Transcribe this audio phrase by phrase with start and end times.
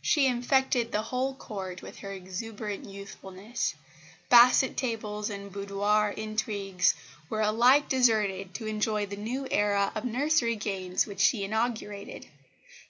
[0.00, 3.74] She infected the whole Court with her exuberant youthfulness.
[4.30, 6.94] Basset tables and boudoir intrigues
[7.28, 12.26] were alike deserted to enjoy the new era of nursery games which she inaugurated.